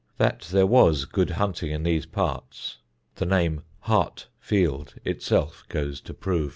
[0.17, 2.79] That there was good hunting in these parts
[3.17, 6.49] the name Hartfield itself goes to prove.